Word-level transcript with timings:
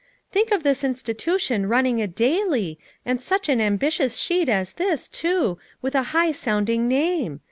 "Think 0.31 0.51
of 0.51 0.63
this 0.63 0.81
insti 0.81 1.13
tution 1.13 1.69
running 1.69 2.01
a 2.01 2.07
daily, 2.07 2.79
and 3.05 3.21
such 3.21 3.47
an 3.49 3.61
ambitious 3.61 4.17
sheet 4.17 4.49
as 4.49 4.73
this, 4.73 5.07
too, 5.07 5.59
with 5.83 5.93
a 5.93 6.01
high 6.09 6.31
sounding 6.31 6.87
name 6.87 7.39